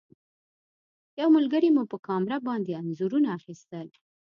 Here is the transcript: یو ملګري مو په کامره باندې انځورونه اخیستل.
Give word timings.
یو 1.19 1.29
ملګري 1.37 1.69
مو 1.75 1.83
په 1.91 1.97
کامره 2.07 2.37
باندې 2.47 2.77
انځورونه 2.81 3.29
اخیستل. 3.37 3.87